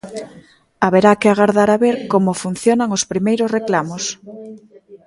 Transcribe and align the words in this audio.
Haberá 0.85 1.11
que 1.21 1.29
agardar 1.29 1.69
a 1.71 1.77
ver 1.83 1.95
como 2.13 2.39
funcionan 2.43 2.89
os 2.97 3.03
primeiros 3.11 3.49
reclamos. 3.57 4.03